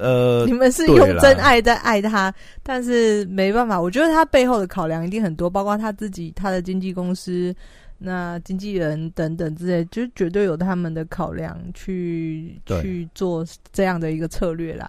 [0.00, 7.52] 呃，你们是用真爱在爱他，但是没办法，我觉得他背后的考量一定很多，包括他自己、他的经纪公司、
[7.98, 14.88] 那经纪人等等之类，就绝对有他们的考量去去做这样的一个策略啦。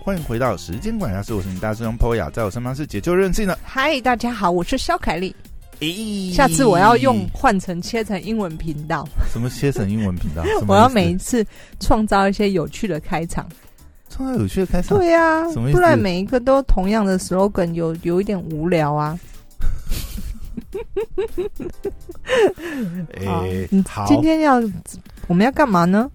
[0.00, 3.58] 欢迎回到时间管家是，我是你大师兄 Poya，在我身旁是解救任性的。
[3.62, 5.36] 嗨，大家好，我是肖凯丽。
[5.80, 10.42] 咦下次我要用换成切成英文频道，什么切成英文频道？
[10.66, 11.44] 我要每一次
[11.80, 13.46] 创造一些有趣的开场。
[14.10, 14.98] 创造有趣的开场。
[14.98, 19.18] 对呀、不然每一个都同样的 slogan，有有一点无聊啊。
[23.24, 24.56] 好 诶、嗯好，今天要
[25.28, 26.10] 我们要干嘛呢？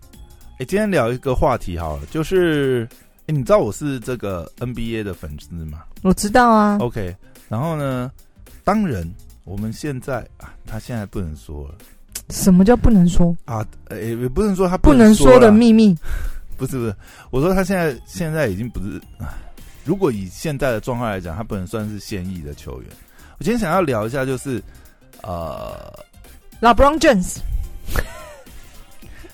[0.60, 2.88] 诶、今天聊一个话题好了，就是
[3.28, 7.16] 诶、你知道我是这个 NBA 的粉丝吗我知道啊，？OK，
[7.48, 8.12] 然后呢，
[8.64, 9.08] 当然
[9.44, 11.76] 我们现在啊，他现在不能说了
[12.30, 13.36] 什么叫不能说？
[13.46, 15.96] 啊，也、也不能说他不能能说的秘密。
[16.56, 16.96] 不是不是，
[17.32, 19.28] 我说他现在现在已经不是，唉
[19.84, 22.90] 如果以现在的状况来讲，他不能算是现役的球员。
[23.38, 24.64] 我今天想要聊一下，就是
[25.24, 25.92] 呃
[26.62, 27.40] ，LeBron James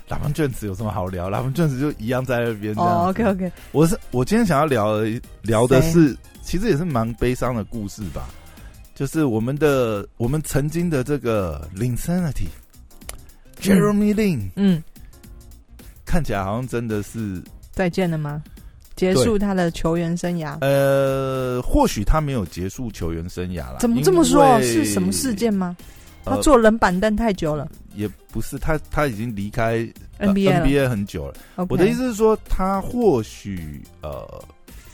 [0.08, 1.30] 拉邦卷子有什么好聊？
[1.30, 8.28] 拉邦卷子就一样在那边这样，OK OK，我是我今天想要聊的聊的是，其实也是蛮悲伤的故事吧，
[9.00, 12.50] 就是我们的我们曾经的这个 Linsanity
[13.62, 14.84] Jeremy Lin，、嗯，
[16.04, 17.42] 看起来好像真的是
[17.72, 18.44] 再见了吗？
[18.98, 20.58] 结束他的球员生涯？
[20.60, 23.78] 呃，或许他没有结束球员生涯了。
[23.80, 24.62] 怎么这么说？
[24.62, 25.34] 是什么事？
[25.34, 25.78] 件吗？
[26.26, 30.66] 他呃坐冷板凳太久了也不是他，他已经离开、呃 NBA 了。
[30.66, 31.36] NBA 很久了。
[31.70, 34.44] 我的意，思是说，他或许呃，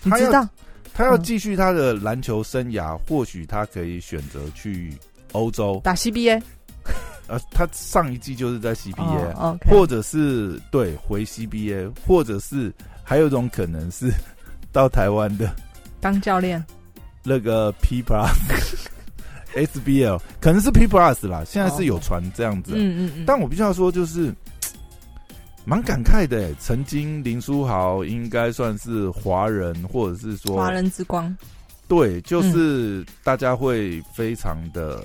[0.04, 0.48] 他知道？
[0.96, 4.94] 他要嗯继续他的篮球生涯，或许他可以选择去
[5.34, 5.80] 欧洲。
[5.84, 6.42] 打 CBA
[7.28, 12.72] 呃，他上一季就是在 CBA，、哦，OK，或者是对回 CBA，或者是
[13.04, 14.10] 还有一种可能是
[14.72, 15.54] 到台湾的
[16.00, 16.64] 当教练。
[17.24, 18.30] 那个 P Plus
[19.56, 22.74] SBL，可能是 P Plus 啦，现在是有传这样子。
[22.76, 23.24] 嗯嗯嗯。
[23.26, 24.32] 但我必须要说，就是
[25.66, 26.54] 蛮感慨的。
[26.60, 31.36] 曾经林书豪应该算是华人，或者是说华人之光，
[31.88, 35.02] 对，就是大家会非常的，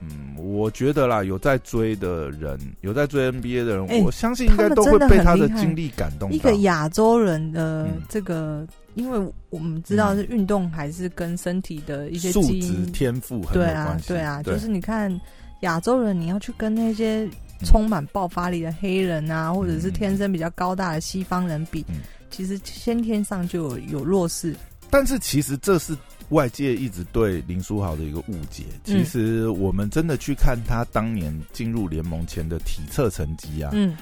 [0.00, 6.32] 嗯，我觉得啦，有在追的人，有在追 NBA 的人，哎我相信应该都会被他的经历感动。
[6.32, 14.08] 一个亚洲人的嗯这个，因为我们知道是运动还是跟身体的一些素质，天赋很有对啊关，系。
[14.08, 15.20] 对啊，对就是你看
[15.60, 17.28] 亚洲人，你要去跟那些
[17.64, 21.96] 充满爆发力的黑人啊，或者是天生比较高大的西方人比，嗯
[22.30, 24.56] 其实先天上就有有弱势。
[24.90, 25.96] 但是其实这是
[26.30, 28.64] 外界一直对林书豪的一个误解。
[28.72, 33.96] 嗯其实我们真的去看他当年进入联盟前的体测成绩啊，嗯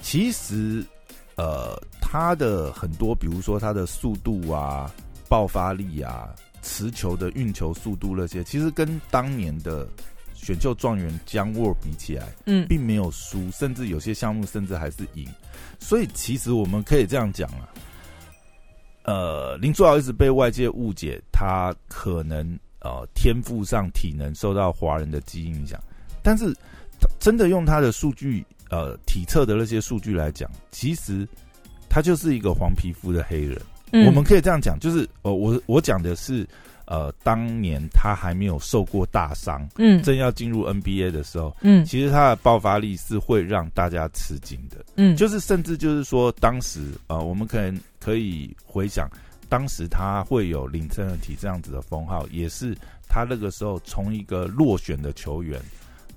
[0.00, 0.84] 其实
[1.36, 4.92] 呃，他的很多，比如说他的速度啊、
[5.28, 9.86] 爆发力啊、持球的运球速度那些，其实跟当年的
[10.40, 15.28] 选秀状元江沃比起来，嗯并没有输，甚至有些项目甚至还是赢。
[15.78, 17.68] 所以其实我们可以这样讲啊，
[19.04, 25.78] 呃，林书豪一直被外界误解，他可能呃天赋上、体能受到华人的基因影响，
[26.22, 26.52] 但是
[27.00, 31.28] 他真的用他的数据呃体测的那些数据来讲，其实
[31.88, 33.60] 他就是一个黄皮肤的黑人。
[33.90, 36.46] 嗯我们可以这样讲，就是呃，我我讲的是
[36.90, 40.02] 呃，当年他还没有受过大伤，嗯。
[40.02, 41.84] 正要进入 NBA 的时候，嗯。
[41.84, 44.82] 其实他的爆发力是会让大家吃惊的。
[44.96, 49.06] 嗯，就是甚至就是说，当时呃，我们可能可以回想，
[49.50, 52.74] 当时他会有林森体这样子的封号，也是
[53.06, 55.60] 他那个时候从一个落选的球员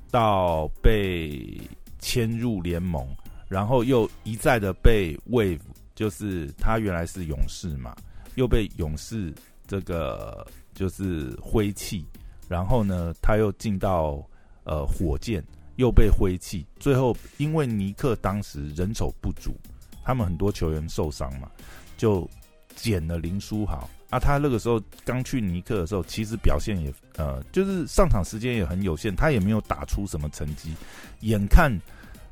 [0.09, 1.59] 到被
[1.99, 3.05] 迁入联盟，
[3.49, 5.59] 然后又一再的被 Wave，
[5.95, 7.93] 就是他原来是勇士嘛，
[8.35, 9.33] 又被勇士
[9.67, 12.05] 这个就是挥弃，
[12.47, 14.23] 然后呢，他又进到
[14.63, 15.43] 呃火箭，
[15.75, 19.55] 又被挥弃，最后因为尼克当时人手不足，
[20.03, 21.49] 他们很多球员受伤嘛，
[21.97, 22.29] 就
[22.75, 23.89] 捡了林书豪。
[24.09, 30.75] 啊，他那个时候刚去尼克的时候，其实表现也呃，就是上场时间也很有限，他也没有打出什么成绩。
[31.21, 31.71] 眼看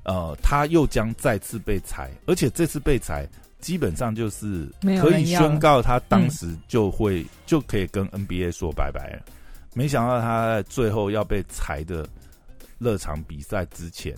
[0.04, 3.26] 呃，他又将再次被裁，而且这次被裁
[3.60, 9.26] 基本上就是可以宣告他当时就会、就可以跟 NBA 说拜拜了。
[9.74, 12.08] 没想到他在最后要被裁的
[12.78, 14.16] 那场比赛之前，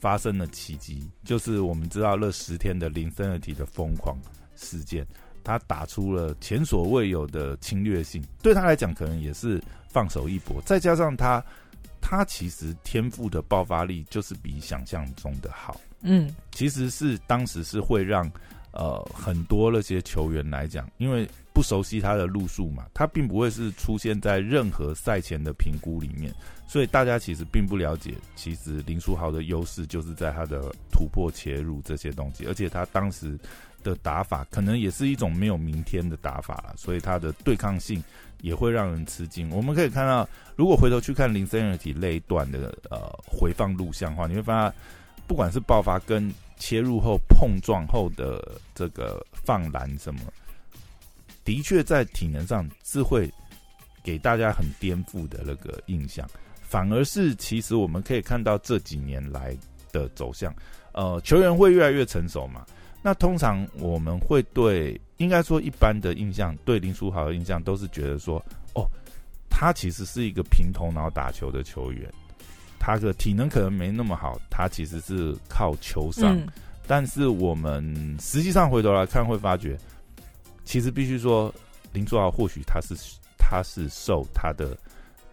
[0.00, 4.16] 发生了奇迹，就是我们知道那十天的林森尔体的疯狂
[4.56, 5.06] 事件，
[5.42, 11.44] 他打出了前所未有的侵略性，对他来讲可能也是放手一搏，再加上他
[12.00, 15.80] 他其实天赋的爆发力就是比想象中的好。
[16.00, 18.30] 嗯，其实是当时是会让
[18.74, 26.34] 呃很多那些球员来讲，因为不熟悉他的路数嘛，他并不会是出现在任何赛前的评估里面，
[26.66, 33.38] 所以大家其实并不了解，其实林书豪的优势就是在他的突破切入这些东西，而且他当时
[33.82, 38.02] 的打法可能也是一种没有明天的打法了，所以他的对抗性
[38.42, 39.48] 也会让人吃惊。
[39.50, 44.74] 我们可以看到，如果回头去看林森尔体那一段的呃回放录像的话，你会发现。
[45.26, 50.20] 不管是爆发跟切入后碰撞后的这个放篮什么，
[51.44, 53.30] 的确在体能上是会
[54.02, 56.28] 给大家很颠覆的那个印象。
[56.62, 59.56] 反而是其实我们可以看到这几年来
[59.92, 60.52] 的走向，
[60.92, 62.66] 呃，球员会越来越成熟嘛。
[63.00, 68.88] 那通常我们会对应该说一般的印象，对林书豪的印象都是觉得说，哦，
[69.48, 72.10] 他其实是一个平头脑打球的球员。
[72.86, 76.38] 他的体能可能没那么好，他其实是靠球商，
[76.86, 77.82] 但是我们
[78.20, 79.74] 实际上回头来看会发觉，
[80.66, 81.50] 其实必须说
[81.94, 82.94] 林书豪或许他是
[83.38, 84.76] 他是受他的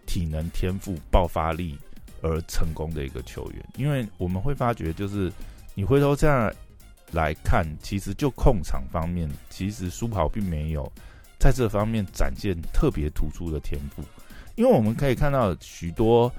[0.06, 1.78] 体能天赋爆发力
[2.22, 5.30] 而成功的一个球员，因为我们会发觉就是
[5.74, 6.50] 你回头这样
[7.10, 10.90] 来看，其实就控场方面，其实苏跑并没有
[11.38, 14.02] 在这方面展现特别突出的天赋，
[14.54, 16.32] 因为我们可以看到许多。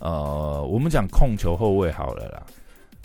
[0.00, 2.42] 呃，我们讲控球后卫好了啦，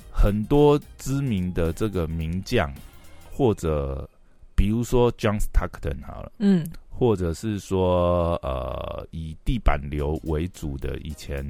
[0.10, 2.74] 很多知名的这个名将，
[3.30, 4.10] 或者
[4.56, 11.44] 比如说 John Stockton 好了，嗯，或者是说呃以地板流为主的以前，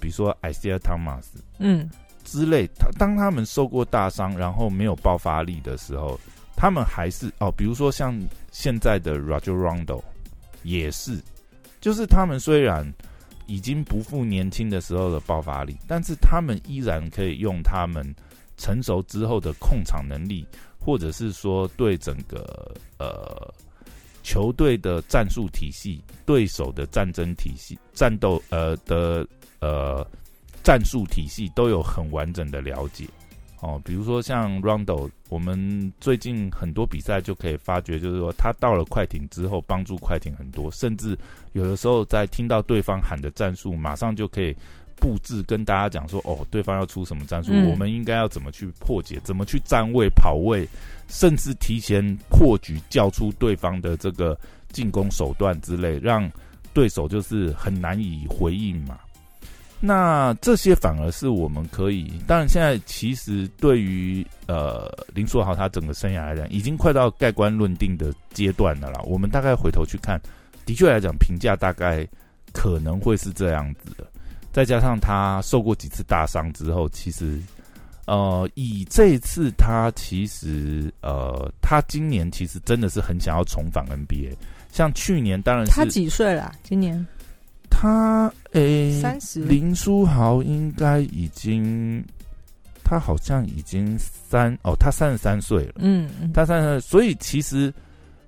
[0.00, 1.26] 比如说 Isaiah Thomas，
[1.58, 1.90] 嗯
[2.24, 6.18] 之类，他当他们受过大伤，然后没有爆发力的时候，
[6.56, 8.18] 他们还是哦，比如说像
[8.50, 10.02] 现在的 Roger Rondo
[10.62, 11.20] 也是，
[11.78, 12.90] 就是他们虽然。
[13.52, 18.02] 已经不复年轻的时候的爆发力，但是他们依然可以用他们
[18.56, 20.46] 成熟之后的控场能力，
[20.80, 23.52] 或者是说对整个呃
[24.22, 29.26] 球队的战术体系、对手的战争体系、战斗呃的
[29.60, 30.02] 呃
[30.64, 33.06] 战术体系都有很完整的了解。
[33.62, 41.16] 哦，比如说像 Rondo，我们最近很多比赛就可以发觉，就是说他到了快艇之后，帮助快艇很多，甚至
[41.52, 44.52] 有的时候在听到对方喊的战术，马上就可以
[44.96, 50.68] 布置跟大家讲说，哦，对方要出什么战术，我们应该要怎么去破解，怎么去站位、跑位，
[51.06, 54.36] 甚至提前破局，叫出对方的这个
[54.70, 56.28] 进攻手段之类，让
[56.74, 58.98] 对手就是很难以回应嘛。
[59.84, 69.00] 那这些反而是我们可以，当然现在其实对于呃林书豪他整个生涯来讲，已经快到盖棺论定的阶段了啦。
[69.04, 70.20] 我们大概回头去看，
[70.64, 72.06] 的确来讲评价大概
[72.52, 74.06] 可能会是这样子的。
[74.52, 77.40] 再加上他受过几次大伤之后，其实
[78.06, 84.36] 呃以这次他其实呃他今年其实真的是很想要重返 NBA。
[84.70, 86.52] 像去年当然是他几岁了？
[86.62, 87.04] 今年？
[87.82, 92.00] 他诶，三十林书豪应该已经，
[92.84, 95.72] 他好像已经三哦，他三十三岁了。
[95.78, 97.74] 嗯嗯，他三十，所以其实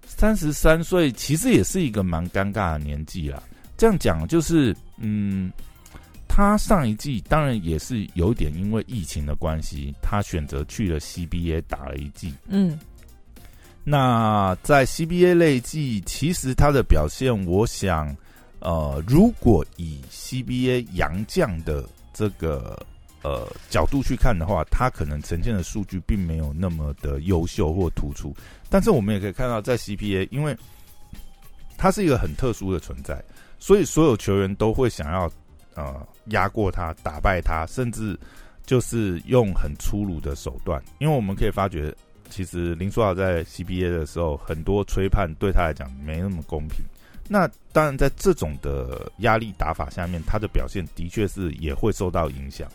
[0.08, 3.40] 三十三岁其实也是一个蛮尴尬的年纪啦。
[3.76, 5.52] 这样讲就是，嗯，
[6.26, 12.34] 他上一季当然也是有点因为疫情的关系，他选择去了 CBA 打了一季。
[12.49, 12.76] 嗯，
[13.84, 18.12] 那在 CBA 那季，其实他的表现，我想。
[18.64, 22.76] 呃，如果以 CBA 洋将的这个
[23.23, 28.35] 呃角度去看的话，他可能呈现的数据并没有那么的优秀或突出。
[28.71, 30.56] 但是我们也可以看到，在 CBA，因为
[31.76, 33.23] 他是一个很特殊的存在，
[33.59, 35.30] 所以所有球员都会想要
[35.75, 35.94] 呃
[36.28, 38.18] 压过他、打败他，甚至
[38.64, 40.83] 就是用很粗鲁的手段。
[40.99, 41.94] 因为我们可以发觉，
[42.30, 46.83] 其实林书豪在 CBA 的时候，很多吹判对他来讲没那么公平。
[47.28, 52.69] 那当然，在这种的压力打法下面，他的表现的确是也会受到影响。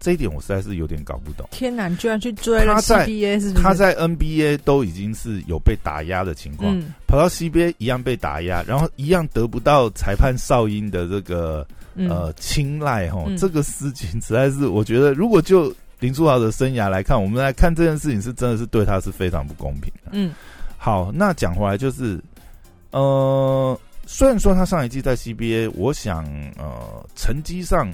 [0.00, 1.48] 这一点我实在是有点搞不懂。
[1.52, 3.40] 天哪，你居然去追了 CBA？
[3.40, 13.24] 是他在 NBA 都已经是有被打压的情况，跑到 CBA 一样被打压，然后一样得不到裁判哨音的这个呃青睐哈。
[13.38, 20.10] 这个事情实在是，我觉得如果就林书豪的生涯来看，我们来看这件事情是真的是对他是非常不公平的。
[20.10, 20.34] 嗯，
[20.76, 22.20] 好，那讲回来就是
[22.90, 23.78] 呃。
[24.06, 26.24] 虽然说他上一季在 CBA，我想
[26.56, 27.90] 呃成绩上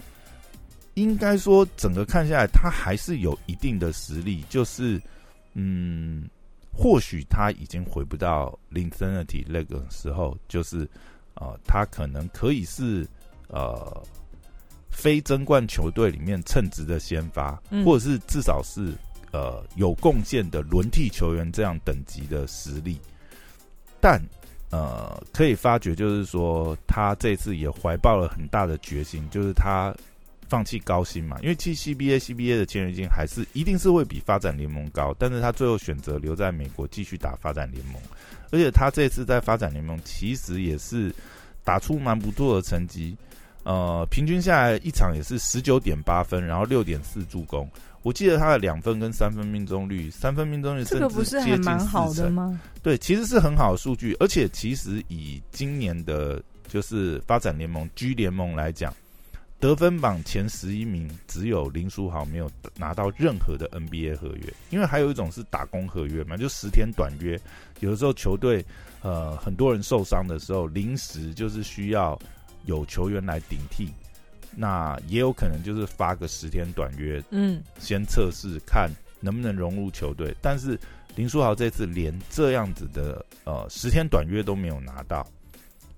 [0.95, 4.45] 应该说整个看下来，他还是有一定的实力。
[4.49, 5.00] 就是
[5.55, 6.29] 嗯，
[6.73, 10.88] 或许他已经回不到林森的体那个时候，就是
[11.35, 13.07] 呃他可能可以是
[13.49, 14.03] 呃
[14.91, 18.93] 非争冠球队里面称职的先发，嗯或者是至少是
[19.31, 22.99] 呃有贡献的轮替球员这样等级的实力，
[24.00, 24.21] 但
[24.71, 29.95] 呃可以发觉就是说他这次也怀抱了很大的决心，就是他
[30.49, 37.95] 放弃高薪嘛，因为其实 CBA CBA 的签约金还是一定是会比发展联盟高，但是他最后选择留在美国继续打发展联盟，
[38.51, 41.15] 而且他这次在发展联盟其实也是
[41.65, 43.17] 打出蛮不错的成绩。
[43.65, 47.69] 呃，平均下来一场也是十九点八分，然后六点四助攻。
[48.03, 52.25] 我记得他的两分跟三分命中率，三分命中率这个甚至不是还接近蛮好四成。
[52.27, 52.61] 的吗？
[52.83, 58.95] 对，其实是很好的数据，而且其实以今年的就是发展联盟 G 联盟来讲，
[59.59, 67.38] 得分榜前十一名只有林书豪没有拿到任何的 NBA 合约，因为还有一种是打工合约嘛，就十天短约，
[67.81, 68.65] 有的时候球队
[69.03, 72.19] 呃很多人受伤的时候，临时就是需要
[72.69, 73.91] 有球员来顶替。
[74.55, 80.35] 那也有可能就是发个十天短约，嗯，先测试看能不能融入球队。
[80.41, 80.79] 但是
[81.15, 85.27] 林书豪这次连这样子的呃十天短约都没有拿到。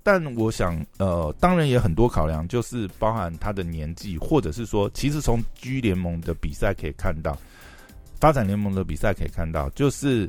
[0.03, 7.39] 但我想，呃，当然也很多考量，就是包含他的年纪，或者是说，其实从 G 联盟的比赛可以看到，
[8.19, 10.29] 发展联盟的比赛可以看到，就是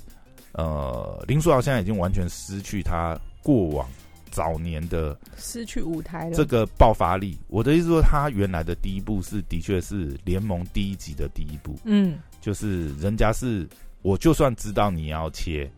[0.51, 3.89] 呃，林书豪现在已经完全失去他过往
[4.31, 6.35] 早年的失去舞台了。
[6.35, 7.37] 这个爆发力。
[7.47, 13.69] 我的意思说，他原来的第一步是的确是联盟第一级的第一步，嗯，就是人家是
[14.01, 15.69] 我就算知道你要切，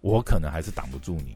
[0.00, 1.34] 我可能还是挡不住你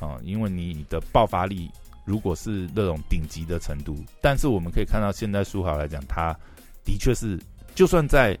[0.00, 1.70] 啊，因为你的爆发力
[2.04, 6.34] 如果是那种顶级的程度，但是我们可以看到现在书豪来讲，他
[6.84, 7.38] 的确是
[7.74, 8.38] 就算在。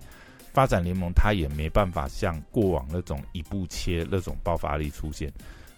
[0.52, 5.30] 发展联盟，他也没办法像过往那种一步切那种爆发力出现，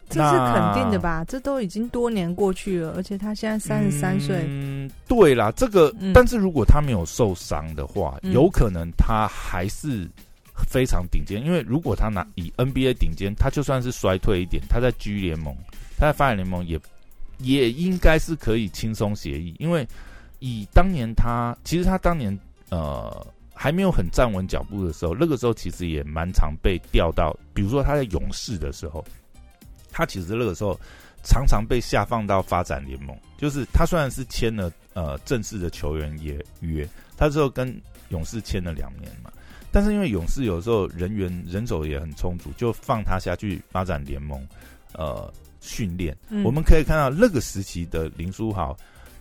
[0.09, 1.25] 这是肯定的吧？
[1.27, 10.09] 这都已经多年过去了，而且他现在三十三岁，嗯，对啦，这个，嗯但是如果他没有受伤的话，嗯有可能他还是
[10.67, 11.45] 非常顶尖。
[11.45, 15.55] 因为如果他拿以 NBA 顶尖，他就算是衰退一点，他在 G 联盟，
[15.97, 16.81] 他在发展联盟也
[17.39, 19.55] 也应该是可以轻松协议。
[19.59, 19.87] 因为
[20.39, 22.37] 以当年他，其实他当年
[22.71, 29.05] 呃还没有很站稳脚步的时候，那个时候其实也蛮常被调到，比如说他在勇士的时候，
[29.99, 30.79] 他其实那个时候
[31.25, 39.33] 常常被下放到发展联盟，就是他虽然是签了呃正式的球员也约，他之后跟勇士签了两年嘛，
[39.73, 44.41] 但是因为勇士有时候人员人手也很充足，就放他下去发展联盟
[44.93, 45.29] 呃
[45.61, 46.17] 训练。
[46.29, 48.77] 嗯我们可以看到那个时期的林书豪，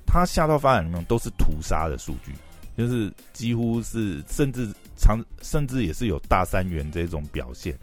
[0.06, 2.32] 他下到发展联盟都是屠杀的数据，
[2.78, 7.76] 就是几乎是甚至长甚至也是有大三元这种表现。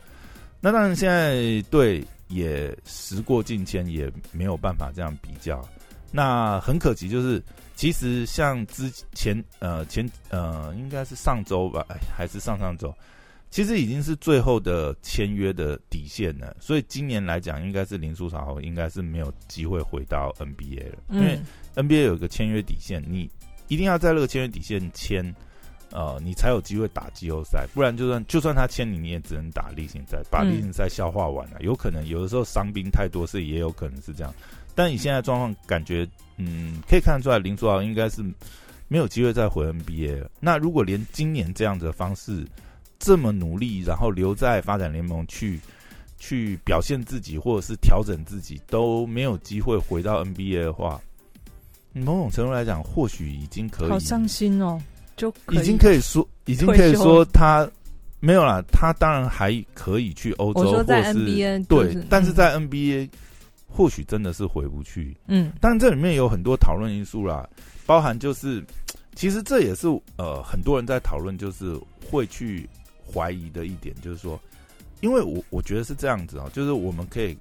[0.60, 5.66] 那当然现在对也时过境迁，也没有办法这样比较。
[6.10, 7.42] 那很可惜，就是
[7.74, 12.94] 其实像之前呃前呃应该是上周吧，哎还是上上周，
[13.50, 16.56] 其实已经是最后的签约的底线了。
[16.60, 21.36] 所以今年来讲，应该是林书豪应该是没有机会回到 NBA 了，因为
[21.74, 23.28] 嗯 NBA 有个签约底线，你
[23.66, 25.34] 一定要在那个签约底线签，
[25.90, 31.60] 呃，你才有机会打季后赛，不然就算就算他签你，你也只能打例行赛，把嗯例行赛消化完了。
[31.60, 34.34] 有可能有的时候伤兵太多，是也有可能是这样。
[34.74, 38.24] 但你现在状况，感觉嗯，可以看得出来，林书豪应该是
[38.88, 40.30] 没有机会再回 NBA 了。
[40.40, 42.44] 那如果连今年这样的方式
[42.98, 45.60] 这么努力，然后留在发展联盟去
[46.18, 51.00] 去表现自己，或者是调整自己，都没有机会回到 NBA 的话，
[51.92, 54.80] 某种程度来讲，或许已经可以，好伤心哦，
[55.16, 57.68] 就已经可以说，已经可以说他
[58.20, 62.06] 没有啦，他当然还可以去欧洲，我说在或是 NBA 对，就是嗯。
[62.08, 63.08] 但是在 NBA
[63.68, 65.16] 或许真的是回不去。
[65.26, 65.52] 嗯。
[65.60, 67.48] 当然，这里面有很多讨论因素啦，
[67.86, 68.64] 包含就是，
[69.14, 71.78] 其实这也是呃很多人在讨论，就是
[72.10, 72.68] 会去
[73.12, 74.40] 怀疑的一点，就是说，
[75.00, 77.36] 因为我我觉得是这样子啊、就是我们可以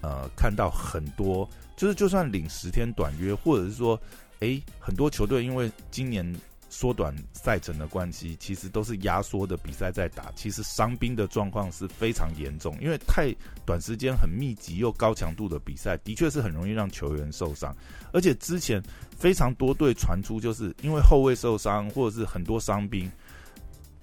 [0.00, 3.98] 呃看到很多，就是就算领十天短约，或者是说，
[4.40, 6.26] 诶，很多球队因为今年
[6.74, 13.32] 缩短赛程的关系，其实都是压缩的比赛在打，其实伤兵的状况是非常严重，因为太
[13.64, 17.72] 短时间很密集又高强度的比赛，的确是很容易让球员受伤。
[18.12, 18.82] 而且之前
[19.16, 23.08] 非常多队传出，就是因为后卫受伤，或者是很多伤兵，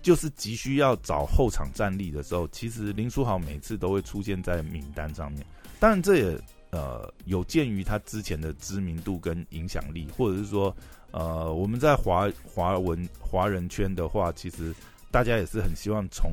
[0.02, 5.46] 就是急需要找后场战力的时候，其实林书豪每次都会出现在名单上面。
[5.78, 6.40] 当然，这也
[6.72, 10.76] 呃有鉴于他之前的知名度跟影响力，或者是说
[11.12, 14.74] 呃我们在华华文华人圈的话，其实
[15.12, 16.32] 大家也是很希望重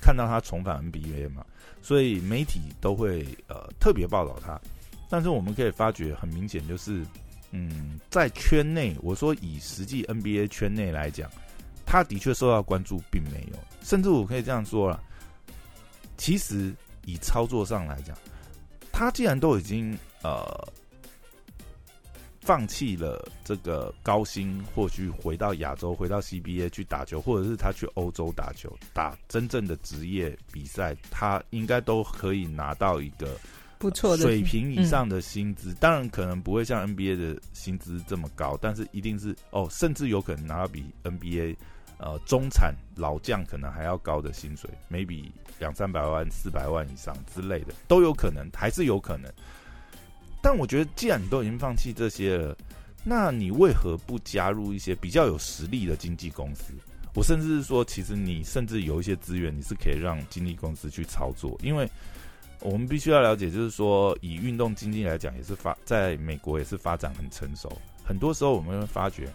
[0.00, 1.44] 看到他重返 NBA 嘛，
[1.82, 4.60] 所以媒体都会呃特别报道他。
[5.10, 7.02] 但是我们可以发觉，很明显就是
[7.50, 11.30] 嗯，在圈内，我说以实际 NBA 圈内来讲，
[11.86, 13.58] 他的确受到关注，并没有。
[13.82, 15.02] 甚至我可以这样说了，
[16.18, 16.74] 其实
[17.06, 18.14] 以操作上来讲，
[18.98, 20.68] 他既然都已经呃
[22.40, 33.36] 放弃了这个高薪，或许回到亚洲，回到 CBA 去打球，或者是他去欧洲打球，打真正的职业比赛，他应该都可以拿到一个。
[33.78, 41.54] 不错的水平以上的薪资，当然可能不会像 NBA 的薪资这么高，但是一定是哦，甚至有可能拿到比 NBA
[41.98, 49.32] 呃中产老将可能还要高的薪水，maybe 两三百万、四百万以上之类的都有可能，还是有可能。
[50.42, 52.56] 但我觉得，既然你都已经放弃这些了，
[53.04, 56.72] 那你为何不加入一些比较有实力的经纪公司？
[57.14, 61.88] 我甚至是说，其实你甚至有一些资源，你是可以让经纪公司去操作，因为。
[62.60, 67.70] 我们必须要了解，就是说，以运动经济来讲，也是发在美国也是发展很成熟。
[68.04, 69.28] 很多时候我们会发觉，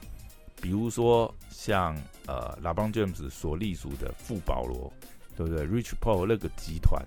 [0.63, 1.93] 比如说像
[2.25, 4.91] 呃拉邦 James 所隶属的富保罗，
[5.35, 7.05] 对不对？Rich Paul 那个集团，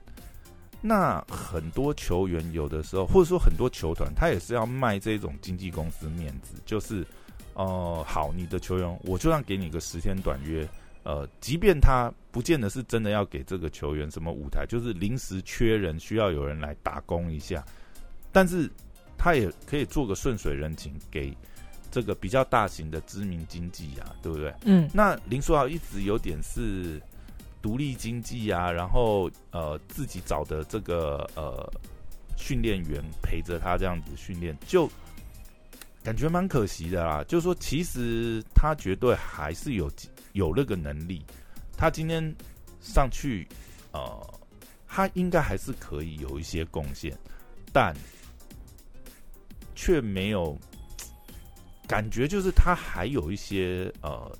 [0.82, 7.02] 那很多球员有的时候，或者说很多球团，他也是要卖这种经纪公司面子，就是
[7.54, 10.68] 哦，好，你的球员，我就算给你个十天短约。
[11.04, 17.64] 呃，即便他不见得是真的要给这个球员什么舞台，就是临时缺人，需要有人来打工一下，
[18.32, 18.70] 但是
[19.16, 21.34] 他也可以做个顺水人情，给
[21.96, 24.54] 这个比较大型的知名经济啊，对不对？
[24.66, 24.86] 嗯。
[24.92, 27.00] 那林书豪一直有点是
[27.62, 31.72] 独立经济啊，然后呃自己找的这个呃
[32.36, 34.86] 训练员陪着他这样子训练，就
[36.04, 37.24] 感觉蛮可惜的啦。
[37.24, 39.90] 就是说，其实他绝对还是有。
[40.32, 41.24] 有那个能力，
[41.78, 42.22] 他今天
[42.82, 43.48] 上去，
[43.92, 44.40] 呃，
[44.86, 47.16] 他应该还是可以有一些贡献，
[47.72, 47.96] 但
[49.74, 50.54] 却没有
[51.86, 54.30] 感觉，就是他还有一些呃，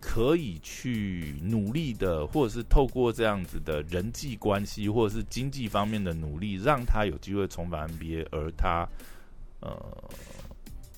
[0.00, 8.88] 可以去努力的，或者是透过这样子的人际关系，或者是经济方面的努力，让他有机会重返 NBA，而他
[9.60, 9.76] 呃。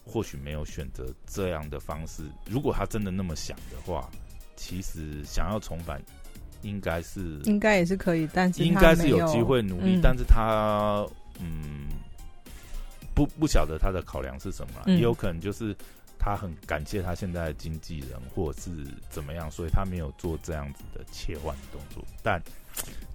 [0.08, 2.22] 或许没有选择这样的方式。
[2.48, 4.08] 如果他真的那么想的话，
[4.54, 6.00] 其实想要重返，
[6.62, 9.98] 应该是应该也是可以，但是应该是有机会努力。
[10.00, 11.04] 但是他
[11.40, 11.88] 嗯，
[13.16, 15.74] 不不晓得他的考量是什么，也有可能就是
[16.18, 18.70] 他很感谢他现在的经纪人，或者是
[19.10, 22.04] 怎么样，所以他没有做这样子的切换动作。
[22.22, 22.40] 但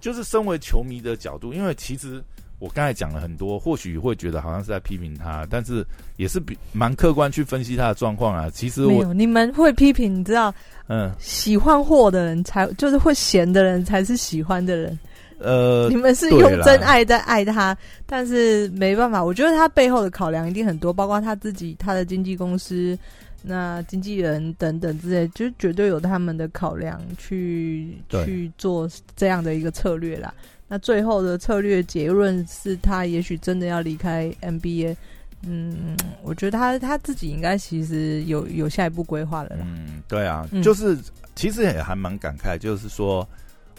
[0.00, 2.22] 就是身为球迷的角度，因为其实。
[2.58, 5.84] 我刚才讲了很多，或许会觉得好像是在批评他，但是
[6.16, 8.48] 也是比蛮客观去分析他的状况啊。
[8.50, 10.54] 其实我你们会批评，你知道，
[10.86, 14.96] 嗯，喜欢货的人才就是会闲的人才是喜欢的人。
[15.38, 22.98] 呃， 你们是用真爱在爱他，但是没办法，我觉得他背后的考量一定很多，包括他自己、他的经纪公司、
[23.42, 30.32] 那经纪人等等之类，就绝对有他们的考量去去做这样的一个策略啦。
[30.68, 34.96] 那最后的策略结论是他也许真的要离开 NBA，
[35.46, 39.50] 嗯，我觉得他他自己应该其实有有下一步规划了。
[39.60, 40.96] 嗯，对啊，就是
[41.34, 43.28] 其实也还蛮感慨，就是说，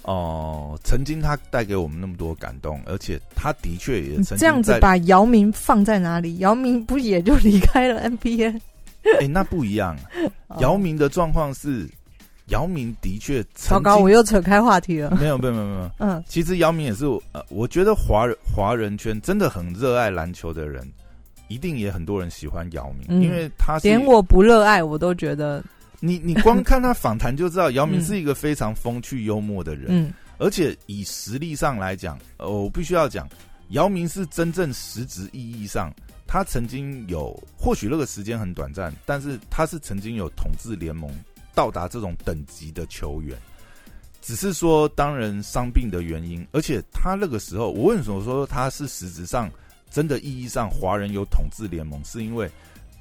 [0.03, 8.59] 哦，曾经他带给我们那么多感动，而且他的确也曾这样子把姚明放在哪里，姚明不也就离开了 NBA？
[9.19, 9.97] 哎，那不一样，
[10.59, 11.87] 姚明的状况是。
[12.47, 15.09] 姚明的确，糟糕，我又扯开话题了。
[15.11, 15.91] 没有，没有，没有，没有。
[15.99, 20.85] 嗯，其实姚明也是，呃，我觉得华人华人圈真的很热爱篮球的人，
[21.47, 25.63] 一定也很多人喜欢姚明，因为他连我不热爱我都觉得。
[26.05, 29.85] 你你光 看他访谈就知道，姚明是一个非常风趣幽默的人。
[29.89, 33.25] 嗯，而且以实力上来讲，呃，我必须要讲，
[33.69, 35.93] 姚明是真正实质意义上，
[36.27, 41.09] 他曾经有，或许那个时间很短暂，但是他是曾经有统治联盟。
[41.55, 43.37] 到达这种等级的球员，
[44.23, 49.47] 只是说当人伤病的原因，而且他那个时候，我为什么说他是实质上
[49.91, 52.49] 真的意义上华人有统治联盟，是因为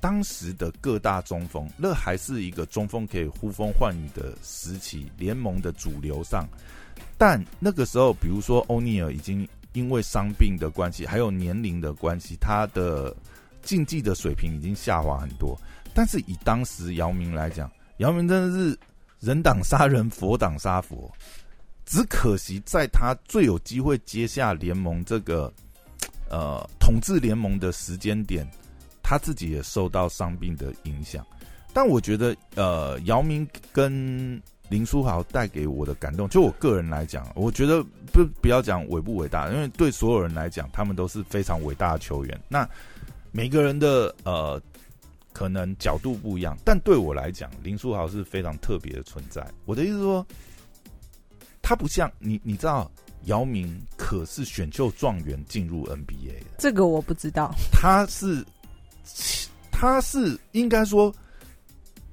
[0.03, 6.45] 当时的各大中锋，那还是一个中锋可以呼风唤雨的时期，联盟的主流上。
[7.17, 13.15] 但那个时候，比如说欧尼尔已经因为伤病的关系，还有年龄的关系，他的
[13.63, 15.57] 竞技的水平已经下滑很多。
[15.95, 18.77] 但是以当时姚明来讲，姚明真的是
[19.21, 21.09] 人挡杀人，佛挡杀佛。
[21.87, 25.53] 只可惜在他最有机会接下联盟这个
[26.29, 28.45] 呃统治联盟的时间点，
[29.03, 31.27] 他自己也受到伤病的影响。
[31.75, 42.41] 但我觉得，呃，姚明跟林书豪带给我的感动，就我个人来讲，我觉得不不要讲伟不伟大，因为对所有人来讲，他们都是非常伟大的球员。
[42.49, 42.69] 那
[43.31, 44.61] 每个人的呃
[45.33, 49.47] 可能角度不一样，但对我来讲，林书豪是非常特别的存在。
[49.65, 50.27] 我的意思说，
[51.63, 52.91] 他不像你，你知道，
[53.25, 57.55] 姚明可是选秀状元进入 NBA 的，这个我不知道。
[57.71, 58.45] 他是
[59.71, 61.15] 他是应该说，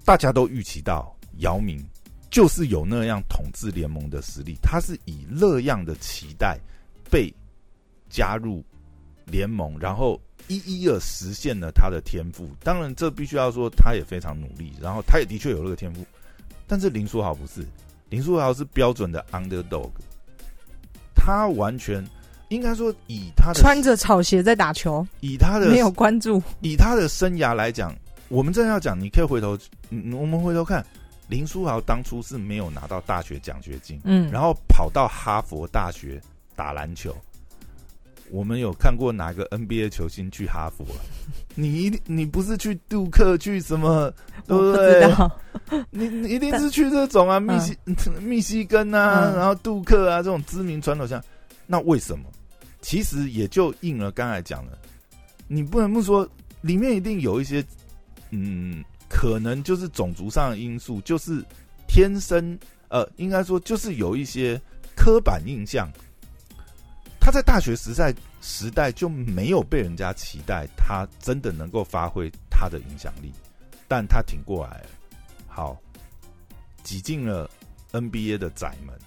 [0.03, 1.83] 大家都预期到姚明
[2.29, 6.59] 就是有那样统治联盟的实力，他是以那样的期待
[7.09, 7.33] 被
[8.09, 8.63] 加入
[9.25, 12.49] 联盟，然后一一二实现了他的天赋。
[12.63, 16.05] 当然，这必须要说他也非常努力，然后他也的确有那个天赋。
[16.65, 17.65] 但是林书豪不是，
[18.09, 19.91] 林书豪是标准的 underdog，
[21.15, 22.03] 他完全
[22.49, 27.95] 应该说以他的穿着草鞋在打球，以他的没有关注，以他的生涯来讲，
[28.27, 29.57] 我们真的要讲，你可以回头，
[29.89, 30.85] 嗯，我们回头看
[31.27, 36.21] 林书豪当初是没有拿到大学奖学金，嗯，然后跑到哈佛大学
[36.55, 37.15] 打篮球。
[38.31, 40.85] 我们有看过哪个 NBA 球星去哈佛？
[41.55, 44.13] 你一定你不是去杜克去什么？
[44.45, 45.11] 对不对？
[45.89, 47.75] 你你一定是去这种啊，密西、
[48.21, 51.19] 密西根啊，嗯然后杜克啊这种知名传统项。
[51.65, 52.25] 那为什么？
[52.81, 54.77] 其实也就应了刚才讲的，
[55.47, 56.27] 你不能不说
[56.61, 57.63] 里面一定有一些，
[58.31, 61.43] 嗯，可能就是种族上的因素，就是
[61.87, 64.59] 天生呃，应该说就是有一些
[64.95, 65.89] 刻板印象。
[67.19, 73.31] 他在大学时代时代就没有被人家期待他真的能够发挥他的影响力，
[73.87, 74.89] 但他挺过来了。
[75.47, 75.79] 好，
[76.81, 77.47] 挤进了
[77.91, 78.97] NBA 的窄门，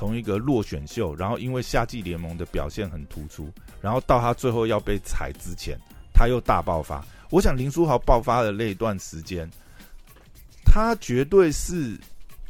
[0.00, 5.78] 从一个落选秀，然后因为夏季联盟的表现很突出，然后到他最后要被裁之前，
[6.14, 7.04] 他又大爆发。
[7.28, 9.46] 我想林书豪爆发的那一段时间，
[10.64, 11.98] 他绝对是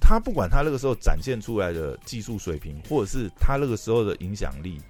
[0.00, 4.80] 他不管他那个时候展现出来的技术水平，或者是他那个时候的影响力，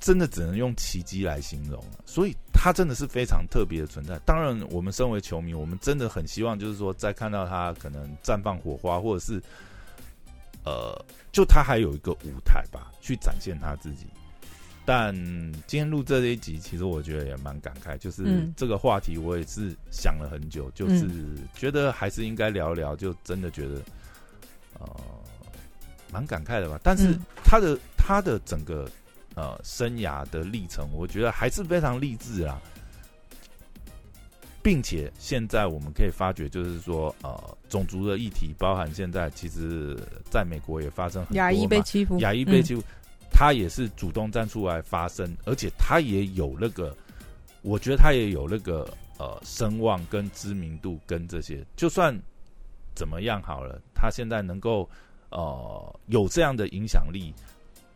[0.00, 1.80] 真的只能用奇迹来形容。
[2.04, 4.18] 所以他真的是非常特别的存在。
[4.26, 9.40] 当然，我们身为球迷，我们真的很希望，就是说，在看到他可能绽放火花，或者是
[10.64, 10.94] 呃，
[11.32, 14.06] 就他还有一个舞台吧，去展现他自己。
[14.84, 15.14] 但
[15.66, 21.06] 今天录这一集，其实我觉得也蛮感慨，就是嗯这个话题我也是想了很久，就是
[21.54, 23.80] 觉得还是应该聊聊，就真的觉得
[24.80, 25.00] 呃
[26.10, 26.80] 蛮感慨的吧。
[26.82, 28.90] 但是嗯他的他的整个
[29.36, 32.60] 呃生涯的历程，我觉得还是非常励志啊，
[34.62, 39.98] 并且现在我们可以发觉，就是说呃种族的议题，包含现在其实
[40.30, 42.82] 在美国也发生很多亚裔被欺负，亚裔被嗯欺负，
[43.30, 46.94] 他也是主动站出来发声，而且他也有那个，
[47.62, 48.86] 我觉得他也有那个
[49.18, 52.14] 呃声望跟知名度跟这些，就算
[52.94, 54.88] 怎么样好了，他现在能够
[55.30, 57.32] 呃有这样的影响力，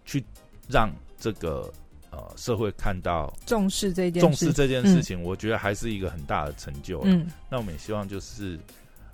[0.05, 0.25] 去
[0.69, 1.71] 让这个
[2.15, 7.01] 呃社会看到重视这件事，重视这件事情，我觉得还是一个很大的成就。
[7.05, 7.27] 嗯。
[7.51, 8.59] 那我们也希望就是，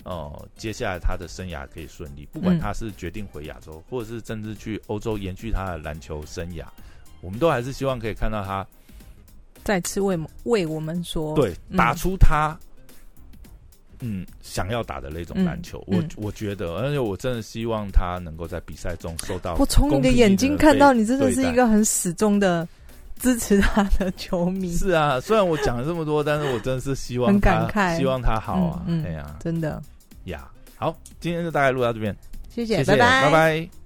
[0.03, 6.63] 呃，接下来他的生涯可以顺利，不管嗯他是决定回亚洲，或者是甚至去欧洲延续他的篮球生涯，
[7.21, 8.65] 我们都还是希望可以看到他
[9.63, 11.77] 再次为为我们说，对嗯。
[11.77, 12.55] 打出他。
[14.03, 22.67] 嗯，想要打的那种嗯篮球，嗯我我觉得，而且我真的希望他能够在比赛中受到我从你的眼睛看到，你真的是一个很始终的
[23.21, 27.97] 支持他的球迷，是啊，虽然我讲了这么多，但是我真的是希望很他感慨。
[27.97, 29.35] 希望他好啊，嗯嗯哎呀。
[29.39, 29.81] 真的，
[30.25, 32.15] 呀，好，今天就大概录到这边，
[32.49, 33.25] 谢谢，谢谢，拜。
[33.25, 33.80] 拜拜